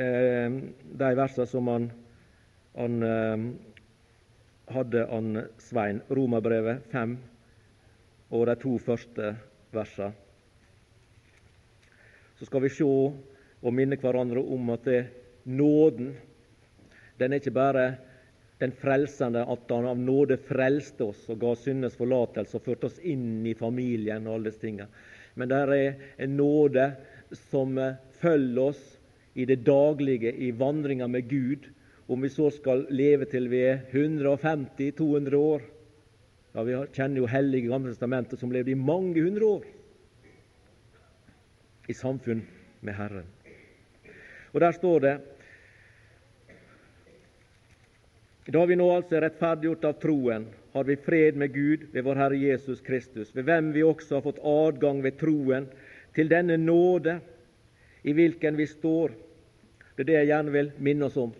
[0.00, 0.60] eh,
[1.02, 1.90] de versene som han
[2.74, 3.50] han eh,
[4.74, 6.00] hadde han Svein.
[6.08, 7.16] Romerbrevet 5
[8.30, 9.34] og de to første
[9.74, 10.12] versene.
[12.38, 15.00] Så skal vi se og minne hverandre om at det,
[15.44, 16.14] nåden
[17.20, 17.84] den er ikke bare
[18.60, 23.00] den frelsende, at han av nåde frelste oss og ga syndes forlatelse og førte oss
[23.04, 24.88] inn i familien og alle disse tingene.
[25.36, 25.74] Men det er
[26.24, 26.86] en nåde
[27.50, 28.89] som eh, følger oss
[29.34, 31.68] i det daglige, i vandringa med Gud,
[32.06, 35.62] om vi så skal leve til vi er 150-200 år.
[36.54, 39.68] Ja, Vi kjenner jo hellige Gamle testamentet som levde i mange hundre år
[41.88, 42.42] i samfunn
[42.80, 43.28] med Herren.
[44.52, 45.18] Og der står det
[48.50, 52.18] Da vi nå altså er rettferdiggjort av troen, har vi fred med Gud ved vår
[52.18, 55.68] Herre Jesus Kristus, ved hvem vi også har fått adgang ved troen
[56.16, 57.20] til denne nåde
[58.02, 59.12] i hvilken vi står.
[59.96, 61.32] Det er det jeg gjerne vil minne oss om.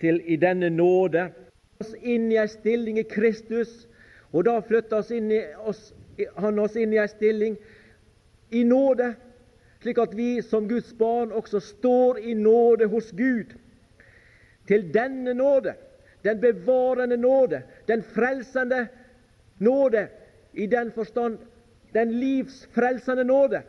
[0.00, 1.28] Til i denne nåde
[1.80, 3.86] oss inn i ei stilling i Kristus,
[4.32, 5.12] og da flytter oss
[5.64, 5.82] oss,
[6.36, 7.56] han oss inn i ei stilling
[8.50, 9.14] i nåde,
[9.82, 13.54] slik at vi som Guds barn også står i nåde hos Gud.
[14.68, 15.74] Til denne nåde
[16.24, 18.86] den bevarende nåde, den frelsende
[19.58, 20.08] nåde,
[20.52, 21.38] i den forstand
[21.94, 23.62] den livsfrelsende nåde,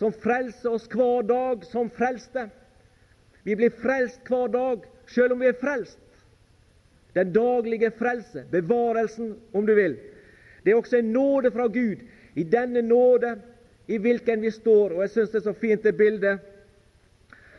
[0.00, 2.46] som frelser oss hver dag som frelste.
[3.44, 5.98] Vi blir frelst hver dag, selv om vi er frelst.
[7.12, 9.98] Den daglige frelse, bevarelsen, om du vil.
[10.64, 12.06] Det er også en nåde fra Gud.
[12.34, 13.34] I denne nåde
[13.92, 14.96] i hvilken vi står.
[14.96, 16.48] Og Jeg syns det er så fint det bildet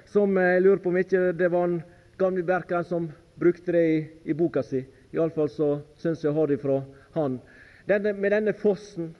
[0.09, 1.81] som jeg lurer på om ikke det var en
[2.17, 4.81] gamle Berkeren som brukte det i, i boka si.
[5.13, 5.69] Iallfall så
[6.01, 6.81] syns jeg å ha det fra
[7.13, 7.37] han.
[7.85, 9.13] Denne, med denne fossen.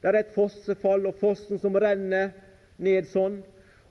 [0.00, 2.32] Det er et fossefall, og fossen som renner
[2.80, 3.40] ned sånn.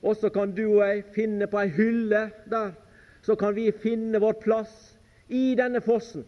[0.02, 2.72] Og så kan du og jeg finne på ei hylle der.
[3.22, 4.74] Så kan vi finne vår plass
[5.28, 6.24] i denne fossen.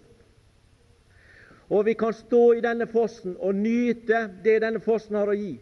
[1.73, 5.55] Og vi kan stå i denne fossen og nyte det denne fossen har å gi.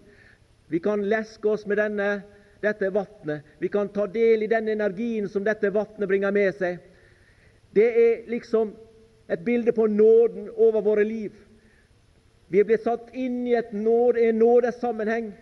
[0.70, 2.09] Vi kan leske oss med denne,
[2.62, 3.46] dette vannet.
[3.59, 6.80] Vi kan ta del i den energien som dette vannet bringer med seg.
[7.74, 8.74] Det er liksom
[9.30, 11.30] et bilde på nåden over våre liv.
[12.50, 15.32] Vi blitt satt inn i nåde, en nådesammenheng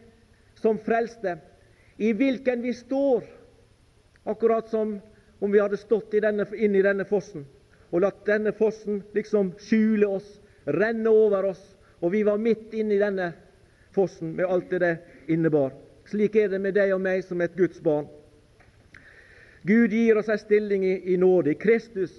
[0.61, 1.39] som frelste,
[1.97, 3.25] i hvilken vi står,
[4.29, 4.99] akkurat som
[5.39, 7.47] om vi hadde stått i denne, inn i denne fossen
[7.89, 10.27] og latt denne fossen liksom skjule oss,
[10.69, 11.63] renne over oss,
[12.05, 13.31] og vi var midt inne i denne
[13.97, 14.93] fossen med alt det det
[15.33, 15.73] innebar.
[16.13, 18.05] Slik er det med deg og meg som et Guds barn.
[19.65, 21.57] Gud gir oss en stilling i, i nåde.
[21.57, 22.13] I Kristus,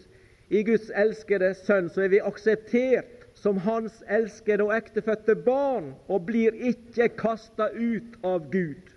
[0.50, 6.26] i Guds elskede Sønn, så er vi akseptert som Hans elskede og ektefødte barn, og
[6.28, 8.92] blir ikke kasta ut av Gud.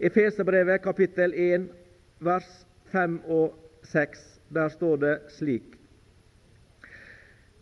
[0.00, 1.68] Efeserbrevet kapittel 1,
[2.20, 2.48] vers
[2.92, 3.54] 5 og
[3.86, 4.24] 6.
[4.54, 5.76] Der står det slik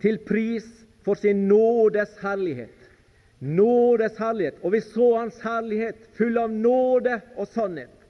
[0.02, 0.64] Til pris
[1.04, 2.88] for sin nådes herlighet.
[3.40, 4.54] Nådes herlighet.
[4.62, 8.02] Og vi så Hans herlighet, full av nåde og sannhet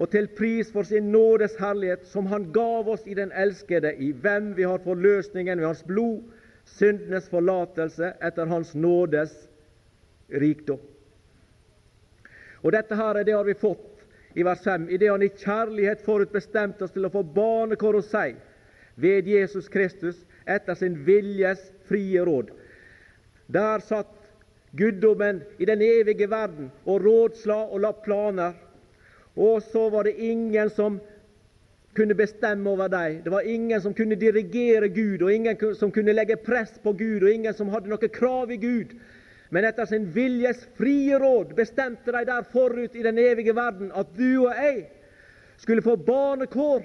[0.00, 4.12] og til pris for sin nådes herlighet, som Han gav oss i den elskede, i
[4.12, 6.22] hvem vi har forløsningen ved Hans blod,
[6.64, 9.32] syndenes forlatelse etter Hans nådes
[10.28, 10.80] rikdom.
[12.60, 13.86] Og Dette her er det har vi fått
[14.34, 18.10] i vers 5, i det Han i kjærlighet forutbestemte oss til å få barnekår hos
[18.12, 18.36] seg
[19.00, 22.52] ved Jesus Kristus etter sin viljes frie råd.
[23.48, 24.12] Der satt
[24.76, 28.54] guddommen i den evige verden og rådsla og la planer
[29.40, 31.00] og så var det ingen som
[31.96, 33.22] kunne bestemme over dem.
[33.24, 37.22] Det var ingen som kunne dirigere Gud, og ingen som kunne legge press på Gud,
[37.22, 38.94] og ingen som hadde noe krav i Gud.
[39.50, 44.12] Men etter sin viljes frie råd bestemte de der forut i den evige verden at
[44.14, 44.84] du og jeg
[45.58, 46.84] skulle få barnekår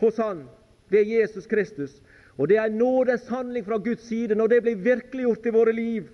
[0.00, 0.44] hos Han
[0.88, 2.02] ved Jesus Kristus.
[2.36, 6.08] Og det er en nådeshandling fra Guds side når det blir virkeliggjort i våre liv,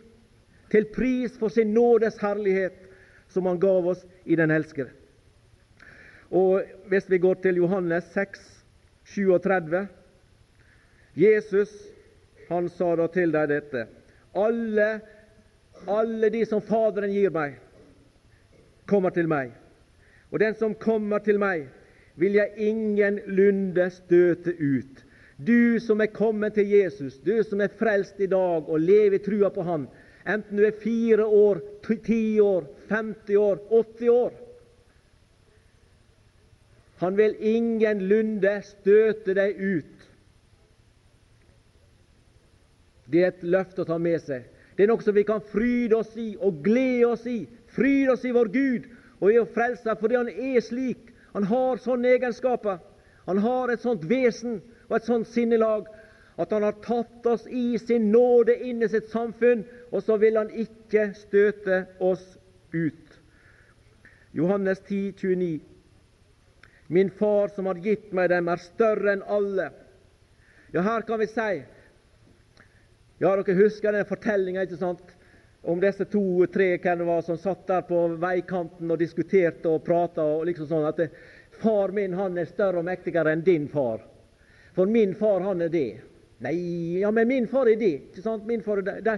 [0.71, 2.79] til pris for sin nådes herlighet
[3.29, 4.91] som han gav oss i den elskede.
[6.31, 8.41] Og Hvis vi går til Johannes 6,
[9.05, 9.87] 37
[11.17, 11.71] Jesus
[12.49, 13.87] han sa da til dem dette
[14.37, 15.01] alle,
[15.87, 17.57] alle de som Faderen gir meg,
[18.87, 19.55] kommer til meg.
[20.31, 21.67] Og den som kommer til meg,
[22.21, 25.03] vil jeg ingenlunde støte ut.
[25.37, 29.25] Du som er kommet til Jesus, du som er frelst i dag og lever i
[29.25, 29.87] trua på Han,
[30.27, 31.61] enten du er fire år,
[32.05, 34.33] ti år, 50 år, 80 år.
[36.97, 40.05] Han vil ingenlunde støte deg ut.
[43.07, 44.47] Det er et løfte å ta med seg.
[44.77, 47.45] Det er noe som vi kan fryde oss i og glede oss i.
[47.77, 48.89] Fryde oss i vår Gud
[49.21, 51.13] og i å frelse fordi Han er slik.
[51.33, 52.81] Han har sånne egenskaper.
[53.27, 55.89] Han har et sånt vesen og et sånt sinnelag
[56.37, 60.37] at Han har tatt oss i sin nåde inn i sitt samfunn, og så vil
[60.37, 62.25] Han ikke støte oss
[62.73, 63.21] ut.
[64.37, 65.76] Johannes 10, 29.
[66.87, 69.71] Min far som har gitt meg dem, er større enn alle.
[70.73, 71.51] Ja, her kan vi si
[73.19, 74.67] Ja, dere husker den fortellinga
[75.67, 76.79] om disse to-tre
[77.23, 81.01] som satt der på veikanten og diskuterte og prata og liksom sånn at
[81.63, 84.05] far min han er større og mektigere enn din far.
[84.77, 86.01] For min far, han er det.
[86.45, 87.95] Nei, ja, men min far er det.
[88.13, 88.45] ikke sant?
[88.47, 89.01] Min far er det.
[89.07, 89.17] De,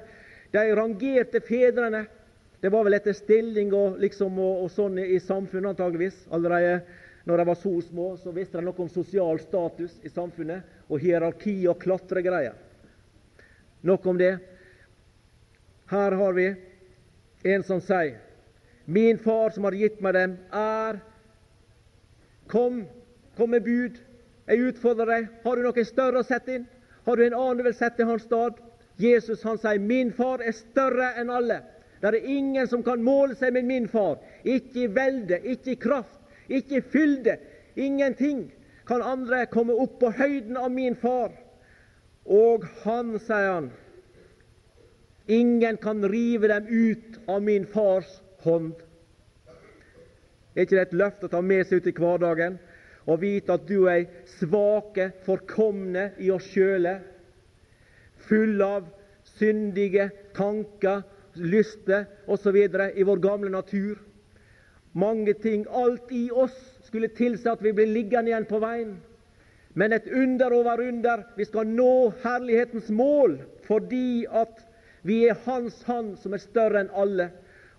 [0.54, 2.06] de rangerte fedrene
[2.60, 6.24] Det var vel etter stilling og, liksom, og, og sånn i samfunnet, antageligvis.
[6.34, 6.80] Allerede
[7.28, 11.02] når de var så små, så visste de noe om sosial status i samfunnet, og
[11.02, 12.54] hierarki og klatregreier.
[13.84, 14.38] Nok om det.
[15.92, 16.46] Her har vi
[17.52, 18.16] en som sier
[18.88, 21.02] Min far som har gitt meg dem, er
[22.48, 22.86] Kom,
[23.36, 23.98] kom med bud.
[24.48, 25.26] Jeg utfordrer deg.
[25.44, 26.64] Har du noe større å sette inn?
[27.04, 28.56] Har du en annen du vil sette i hans stad?
[28.96, 31.60] Jesus han sier, 'Min far er større enn alle'.
[32.00, 34.16] Det er ingen som kan måle seg med min far.
[34.44, 37.36] Ikke i velde, ikke i kraft, ikke fylde.
[37.76, 38.48] Ingenting
[38.88, 41.32] kan andre komme opp på høyden av min far.
[42.28, 43.70] Og han, sier han,
[45.28, 48.08] ingen kan rive dem ut av min fars
[48.44, 48.74] hånd.
[50.56, 52.58] Er ikke det et løft å ta med seg ut i hverdagen
[53.08, 56.98] og vite at du er svake, forkomne i oss sjøle,
[58.28, 58.88] fulle av
[59.38, 61.04] syndige tanker,
[61.38, 62.56] lyster osv.
[62.58, 63.96] i vår gamle natur?
[64.98, 66.56] Mange ting, alt i oss,
[66.88, 68.96] skulle tilsi at vi blir liggende igjen på veien.
[69.78, 71.22] Men et under over under.
[71.36, 73.36] Vi skal nå herlighetens mål
[73.68, 74.64] fordi at
[75.06, 77.28] vi er Hans Hand som er større enn alle.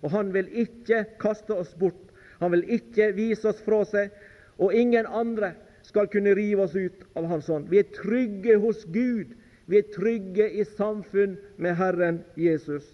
[0.00, 2.06] Og Han vil ikke kaste oss bort.
[2.40, 4.14] Han vil ikke vise oss fra seg.
[4.56, 5.52] Og ingen andre
[5.84, 7.68] skal kunne rive oss ut av Hans hånd.
[7.68, 9.34] Vi er trygge hos Gud.
[9.68, 12.86] Vi er trygge i samfunn med Herren Jesus.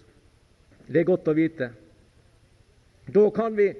[0.87, 1.71] Det er godt å vite.
[3.13, 3.71] Da kan vi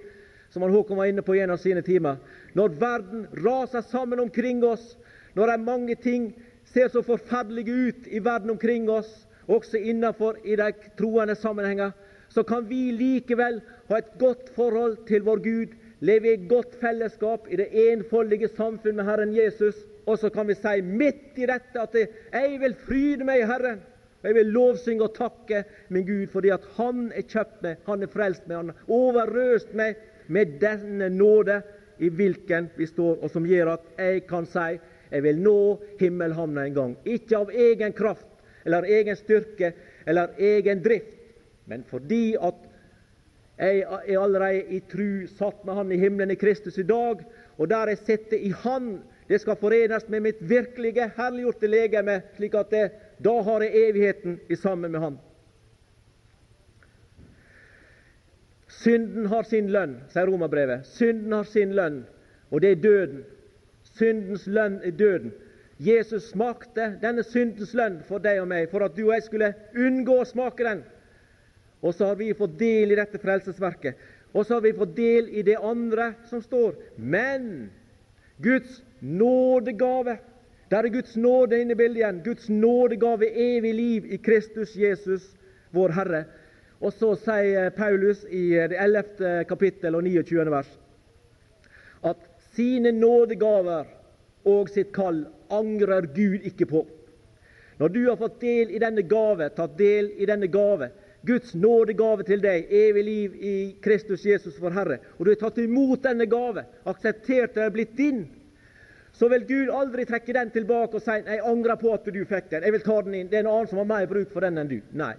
[0.50, 2.18] som han Håkon var inne på i en av sine timer.
[2.54, 4.96] Når verden raser sammen omkring oss,
[5.36, 6.32] når er mange ting
[6.74, 9.10] ser så forferdelige ut i verden omkring oss,
[9.48, 11.92] også innenfor i de troende sammenhenger,
[12.30, 17.48] så kan vi likevel ha et godt forhold til vår Gud, leve i godt fellesskap
[17.50, 19.76] i det enfoldige samfunn med Herren Jesus.
[20.06, 23.80] Og så kan vi si midt i dette at jeg vil fryde meg i Herren.
[24.22, 28.04] Og Jeg vil lovsynge og takke min Gud fordi at Han er kjøpt meg, Han
[28.04, 29.96] er frelst meg, Han har overrøst meg
[30.28, 31.62] med denne nåde
[31.98, 35.60] i hvilken vi står, og som gjør at jeg kan si jeg vil nå
[36.02, 36.96] himmelhavna en gang.
[37.08, 38.28] Ikke av egen kraft
[38.68, 39.72] eller egen styrke
[40.06, 41.14] eller egen drift,
[41.68, 42.66] men fordi at
[43.58, 47.24] jeg er allerede i tru satt med Han i himmelen i Kristus i dag,
[47.58, 52.56] og der jeg sitter i Han, det skal forenes med mitt virkelige, herliggjorte legeme, slik
[52.56, 52.84] at det,
[53.24, 55.18] da har jeg evigheten i sammen med Han.
[58.78, 60.86] Synden har sin lønn, sier romerbrevet.
[60.86, 62.04] Synden har sin lønn,
[62.52, 63.24] og det er døden.
[63.98, 65.32] Syndens lønn er døden.
[65.82, 69.52] Jesus smakte denne syndens lønn for deg og meg, for at du og jeg skulle
[69.78, 70.84] unngå å smake den.
[71.82, 73.98] Og så har vi fått del i dette frelsesverket.
[74.34, 76.76] Og så har vi fått del i det andre som står.
[76.98, 77.70] Men
[78.44, 80.20] Guds nådegave
[80.68, 82.18] Der er Guds nåde inne i bildet igjen.
[82.26, 85.24] Guds nådegave, evig liv i Kristus Jesus,
[85.72, 86.26] vår Herre.
[86.82, 89.46] Og så sier Paulus i det 11.
[89.50, 90.46] kapittel og 29.
[90.52, 90.70] vers
[92.06, 92.20] at
[92.54, 93.88] sine nådegaver
[94.48, 96.86] og sitt kall angrer Gud ikke på.
[97.78, 100.90] Når du har fått del i denne gave, tatt del i denne gave,
[101.28, 105.60] Guds nådegave til deg, evig liv i Kristus Jesus vår Herre, og du har tatt
[105.62, 108.26] imot denne gave, akseptert det er blitt din,
[109.18, 112.50] så vil Gud aldri trekke den tilbake og si 'Jeg angrer på at du fikk
[112.50, 112.64] den.
[112.64, 113.28] Jeg vil ta den inn.
[113.28, 115.16] Det er en annen som har mer bruk for den enn du.' Nei.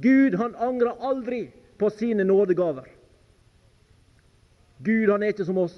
[0.00, 2.88] Gud han angrer aldri på sine nådegaver.
[4.78, 5.76] Gud han er ikke som oss.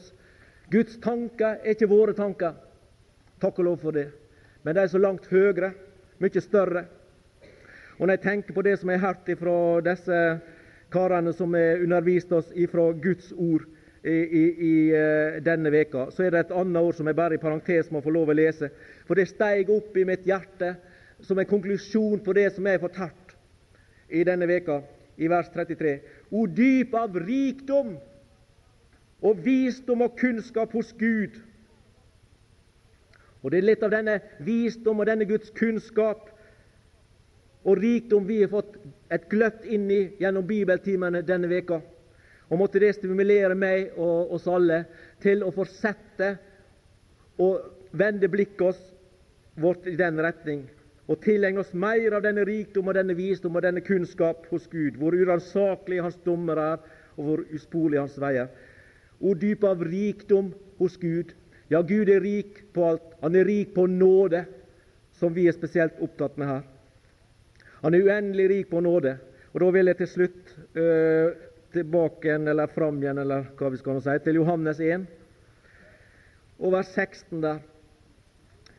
[0.71, 2.55] Guds tanker er ikke våre tanker.
[3.43, 4.09] Takk og lov for det.
[4.63, 5.73] Men de er så langt høyere,
[6.23, 6.85] mye større.
[7.99, 9.57] Og når jeg tenker på det som jeg har hørt fra
[9.87, 10.21] disse
[10.93, 13.67] karene som har undervist oss fra Guds ord
[14.03, 17.39] i, i, i uh, denne veka, så er det et annet ord som jeg bare
[17.39, 18.71] i parentes må få lov å lese.
[19.07, 20.75] For det steig opp i mitt hjerte
[21.23, 23.22] som en konklusjon på det som jeg har fått hørt
[24.13, 24.81] i denne veka,
[25.17, 25.95] i vers 33.
[26.31, 27.97] O dyp av rikdom
[29.23, 31.39] og visdom og kunnskap hos Gud.
[33.43, 36.29] Og Det er litt av denne visdom og denne Guds kunnskap
[37.63, 38.77] og rikdom vi har fått
[39.11, 41.81] et gløtt inn i gjennom bibeltimene denne veka.
[42.51, 44.85] Og måtte det stimulere meg og oss alle
[45.23, 46.35] til å fortsette
[47.41, 47.49] å
[47.97, 48.79] vende blikket
[49.63, 50.67] vårt i den retning
[51.13, 54.97] og tilegne oss mer av denne rikdom og denne visdom og denne kunnskap hos Gud,
[54.97, 56.79] hvor uransakelige Hans dommer er,
[57.19, 58.49] og hvor uspolige Hans veier.
[59.21, 60.51] O dyp av rikdom
[60.81, 61.35] hos Gud.
[61.71, 63.05] Ja, Gud er rik på alt.
[63.21, 64.47] Han er rik på nåde,
[65.21, 66.63] som vi er spesielt opptatt med her.
[67.83, 69.19] Han er uendelig rik på nåde.
[69.53, 71.35] Og Da vil jeg til slutt øh,
[71.73, 75.05] tilbake igjen, eller fram igjen, eller hva vi skal si, til Johannes 1,
[76.59, 77.61] og vers 16 der.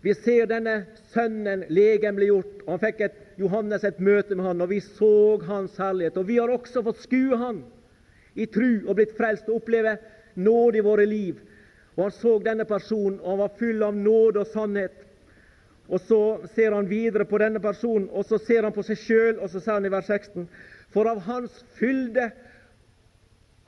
[0.04, 0.82] Vi ser denne
[1.14, 2.66] sønnen legemliggjort.
[2.68, 6.18] Han fikk et Johannes et møte med han, og vi så hans herlighet.
[6.20, 7.64] Og vi har også fått skue han
[8.36, 9.96] i tru og blitt frelst og oppleve
[10.36, 11.40] nåde i våre liv.
[11.96, 14.96] Og Han så denne personen, og han var full av nåde og sannhet.
[15.88, 16.22] Og Så
[16.56, 19.60] ser han videre på denne personen, og så ser han på seg sjøl, og så
[19.60, 20.48] sier han i vers 16.:
[20.90, 22.32] For av Hans fylde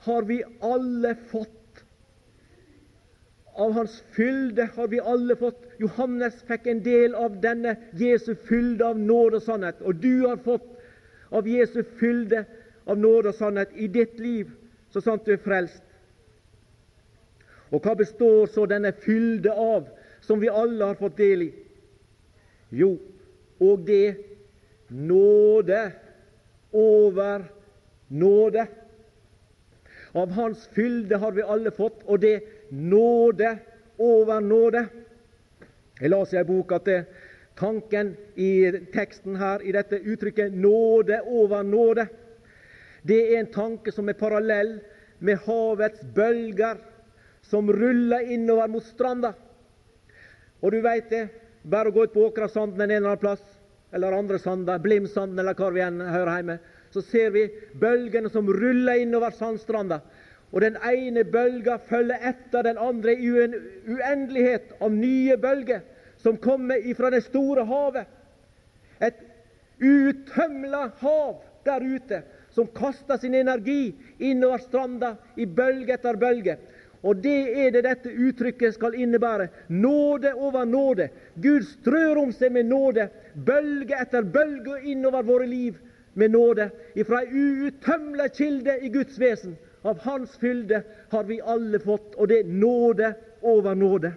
[0.06, 1.55] har vi alle fått.
[3.56, 5.62] Av Hans fylde har vi alle fått.
[5.80, 9.80] Johannes fikk en del av denne Jesu fylde av nåde og sannhet.
[9.80, 10.66] Og du har fått
[11.32, 12.44] av Jesu fylde
[12.84, 14.50] av nåde og sannhet i ditt liv,
[14.92, 15.82] så sant du er frelst.
[17.72, 19.88] Og hva består så denne fylde av,
[20.22, 21.50] som vi alle har fått del i?
[22.76, 22.92] Jo,
[23.62, 24.16] og det
[24.88, 25.80] nåde
[26.76, 27.48] over
[28.08, 28.66] nåde.
[30.16, 32.38] Av Hans fylde har vi alle fått, og det
[32.70, 33.58] nåde
[33.98, 34.86] over nåde.
[36.00, 37.04] Jeg las i ei bok at det,
[37.56, 42.08] tanken i teksten her, i dette uttrykket 'nåde over nåde',
[43.02, 44.80] det er en tanke som er parallell
[45.18, 46.76] med havets bølger
[47.42, 49.32] som ruller innover mot stranda.
[50.60, 51.28] Og du veit det,
[51.62, 53.42] bare å gå ut på Åkrasanden en eller annen plass,
[53.92, 56.58] eller andre sander, Blimsanden eller hvor vi enn hører hjemme,
[56.90, 57.46] så ser vi
[57.78, 60.00] bølgene som ruller innover sandstranda.
[60.52, 63.56] Og den ene bølga følger etter den andre i en
[63.88, 65.82] uendelighet av nye bølger
[66.22, 68.06] som kommer ifra det store havet.
[69.02, 69.18] Et
[69.82, 72.22] utømla hav der ute
[72.54, 76.56] som kaster sin energi innover stranda i bølge etter bølge.
[77.02, 79.50] Og det er det dette uttrykket skal innebære.
[79.68, 81.10] Nåde over nåde.
[81.42, 85.76] Gud strør om seg med nåde, bølge etter bølge innover våre liv
[86.14, 86.70] med nåde.
[86.96, 89.58] Ifra ei uutømla kilde i Guds vesen.
[89.82, 93.12] Av Hans fylde har vi alle fått, og det er nåde
[93.42, 94.12] over nåde.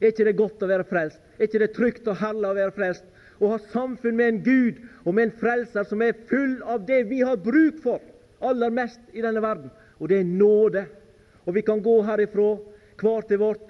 [0.00, 1.20] Er ikke det godt å være frelst?
[1.38, 3.04] Er ikke det trygt og herlig å være frelst?
[3.42, 7.04] Å ha samfunn med en Gud og med en frelser som er full av det
[7.10, 8.02] vi har bruk for
[8.42, 9.70] aller mest i denne verden
[10.02, 10.86] og det er nåde.
[11.46, 12.56] Og vi kan gå herifra,
[12.98, 13.68] hver til vårt,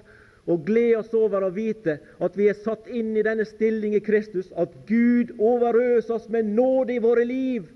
[0.49, 4.01] og glede oss over å vite at vi er satt inn i denne stilling i
[4.03, 7.69] Kristus, at Gud overøser oss med nåde i våre liv,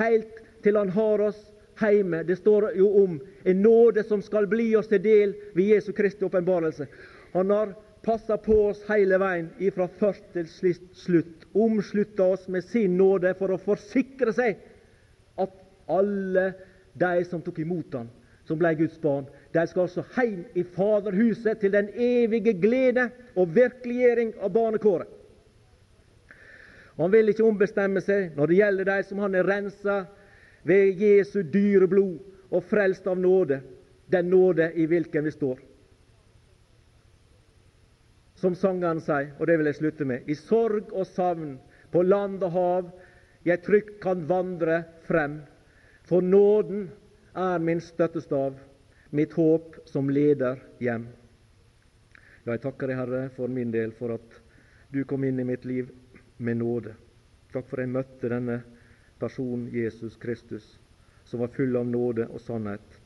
[0.00, 1.40] helt til Han har oss
[1.80, 2.22] hjemme.
[2.24, 6.24] Det står jo om en nåde som skal bli oss til del ved Jesu Kristi
[6.24, 6.86] åpenbarelse.
[7.34, 10.48] Han har passa på oss hele veien, ifra først til
[10.94, 14.60] slutt, omslutta oss med sin nåde for å forsikre seg
[15.40, 15.54] at
[15.90, 16.50] alle
[16.94, 18.10] de som tok imot han,
[18.46, 23.54] som ble Guds barn, de skal også heim i Faderhuset til den evige glede og
[23.56, 25.08] virkeliggjøring av barnekåret.
[26.98, 30.04] Han vil ikke ombestemme seg når det gjelder de som han er rensa
[30.64, 32.18] ved Jesu dyre blod
[32.50, 33.60] og frelst av nåde,
[34.10, 35.62] den nåde i hvilken vi står.
[38.40, 41.56] Som sangeren sier, og det vil jeg slutte med, i sorg og savn,
[41.94, 42.94] på land og hav,
[43.46, 45.42] jeg trygt kan vandre frem
[46.04, 46.90] for nåden
[47.34, 48.58] er min støttestav,
[49.10, 51.06] mitt håp som leder hjem.
[52.44, 54.40] Ja, jeg takker deg, Herre, for min del, for at
[54.92, 55.88] du kom inn i mitt liv
[56.36, 56.92] med nåde.
[57.54, 58.58] Takk for at jeg møtte denne
[59.24, 60.68] personen, Jesus Kristus,
[61.24, 63.00] som var full av nåde og sannhet.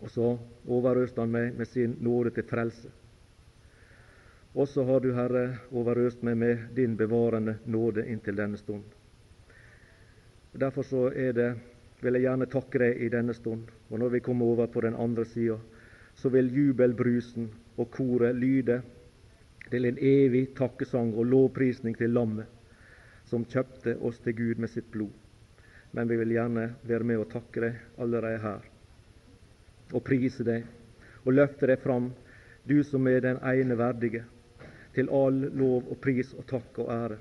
[0.00, 0.32] Og så
[0.66, 2.90] overøste han meg med sin nåde til frelse.
[4.56, 8.84] Og så har du, Herre, overøst meg med din bevarende nåde inntil denne stund.
[10.56, 11.50] Derfor så er det
[12.00, 13.68] vil jeg gjerne takke deg i denne stund.
[13.90, 15.58] Og når vi kommer over på den andre sida,
[16.16, 18.80] så vil jubelbrusen og koret lyde
[19.70, 22.46] til en evig takkesang og lovprisning til Lammet,
[23.26, 25.12] som kjøpte oss til Gud med sitt blod.
[25.96, 28.64] Men vi vil gjerne være med og takke deg allerede her,
[29.94, 30.66] og prise deg
[31.24, 32.10] og løfte deg fram,
[32.68, 34.24] du som er den ene verdige,
[34.94, 37.18] til all lov og pris og takk og ære,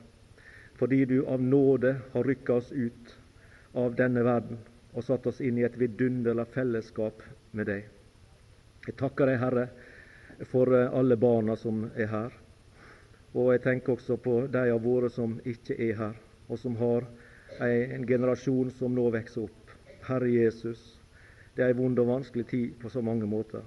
[0.79, 3.15] fordi du av nåde har rykka oss ut
[3.75, 4.59] av denne verden
[4.95, 7.83] og satt oss inn i et vidunderlig fellesskap med deg.
[8.87, 9.65] Jeg takker deg, Herre,
[10.51, 12.35] for eh, alle barna som er her.
[13.35, 17.07] Og jeg tenker også på de av våre som ikke er her, og som har
[17.59, 19.71] en generasjon som nå vokser opp.
[20.05, 20.81] Herre Jesus,
[21.55, 23.63] det er ei vond og vanskelig tid på så mange måter.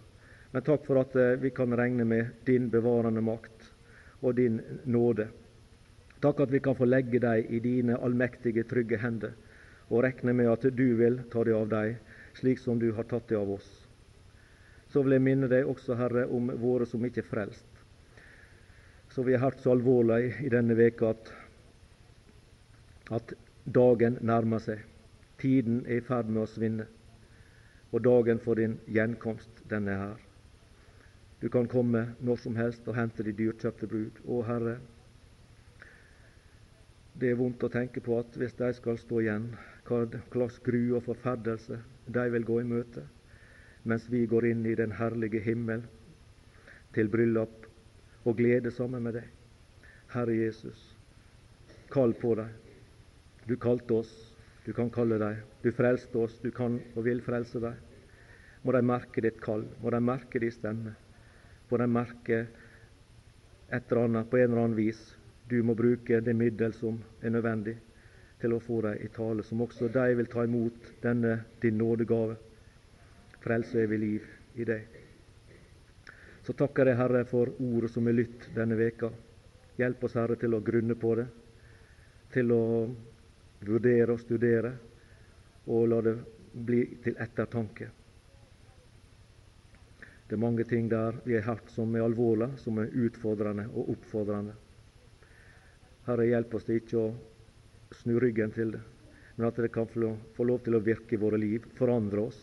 [0.53, 3.69] Men takk for at eh, vi kan regne med din bevarende makt
[4.21, 5.29] og din nåde.
[6.23, 9.37] Takk at vi kan få legge deg i dine allmektige, trygge hender
[9.89, 11.99] og regne med at du vil ta deg av dem,
[12.37, 13.69] slik som du har tatt deg av oss.
[14.93, 17.83] Så vil jeg minne deg også, Herre, om våre som ikke er frelst.
[19.13, 21.31] Så vi har hørt så alvorlig i denne veka at,
[23.17, 23.33] at
[23.75, 24.85] dagen nærmer seg.
[25.39, 26.87] Tiden er i ferd med å svinne.
[27.93, 30.17] Og dagen for din gjenkomst, den er her.
[31.41, 34.23] Du kan komme når som helst og hente de dyrkjøpte brud.
[34.27, 34.79] Å Herre,
[37.19, 39.49] Det er vondt å tenke på at hvis de skal stå igjen,
[39.89, 43.03] hva slags gru og forferdelse de vil gå i møte,
[43.83, 45.83] mens vi går inn i den herlige himmel
[46.95, 47.67] til bryllup
[48.23, 49.27] og glede sammen med deg.
[50.15, 50.85] Herre Jesus,
[51.91, 52.55] kall på dem.
[53.49, 54.13] Du kalte oss,
[54.67, 55.43] du kan kalle dem.
[55.63, 57.77] Du frelste oss, du kan og vil frelse dem.
[58.63, 60.93] Må de merke ditt kall, må de merke din stemme.
[61.71, 62.43] Må de merke
[63.69, 65.01] et eller annet på en eller annen vis
[65.49, 67.79] du må bruke det middel som er nødvendig
[68.41, 72.37] til å få dem i tale, som også de vil ta imot denne din nådegave,
[73.43, 74.27] frelse evig liv
[74.61, 74.99] i deg.
[76.45, 79.11] Så takker jeg Herre for ordet som er lytt denne veka.
[79.81, 81.27] Hjelp oss, Herre, til å grunne på det,
[82.35, 82.63] til å
[83.67, 84.73] vurdere og studere,
[85.69, 86.17] og la det
[86.53, 87.89] bli til ettertanke.
[90.29, 93.95] Det er mange ting der vi har hørt som er alvorlige, som er utfordrende og
[93.95, 94.55] oppfordrende.
[96.09, 97.09] Herre, hjelp oss til ikke å
[98.03, 98.83] snu ryggen til det,
[99.37, 102.39] men at det kan få lov til å virke i våre liv, forandre oss,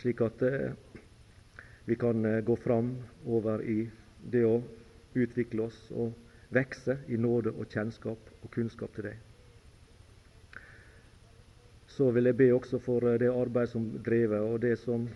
[0.00, 0.72] slik at eh,
[1.84, 2.94] vi kan eh, gå fram
[3.26, 3.84] over i
[4.32, 4.58] det å
[5.14, 6.16] utvikle oss og
[6.54, 9.33] vekse i nåde og kjennskap og kunnskap til deg.
[11.94, 15.06] Så vil jeg be også for eh, det arbeid som drevet, og det som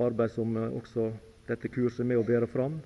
[0.00, 1.10] arbeid som også
[1.48, 2.78] dette kurset med å bære fram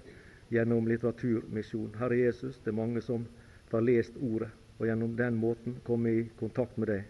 [0.50, 1.94] gjennom litteraturmisjon.
[1.98, 3.26] Herre Jesus, det er mange som
[3.74, 7.04] har lest Ordet, og gjennom den måten komme i kontakt med deg,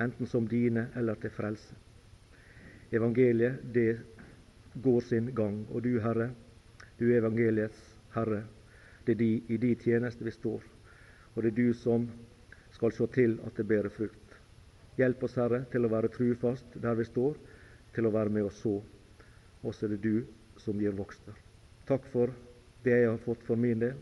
[0.00, 1.76] enten som dine eller til frelse.
[2.92, 4.00] Evangeliet, det
[4.74, 6.30] går sin gang, og du, Herre,
[6.98, 7.80] du er evangeliets
[8.14, 8.44] Herre.
[9.06, 10.62] Det er de, i de tjeneste vi står,
[11.34, 12.08] og det er du som
[12.74, 14.23] skal se til at det bærer frukt.
[14.98, 17.38] Hjelp oss, Herre, til å være trufast der vi står,
[17.94, 18.74] til å være med og så.
[19.62, 20.24] Og så er det du
[20.60, 21.34] som gir vokster.
[21.88, 22.32] Takk for
[22.84, 23.96] det jeg har fått for min del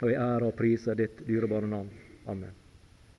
[0.00, 1.92] og jeg ærer og priser ditt dyrebare navn.
[2.26, 2.59] Amen.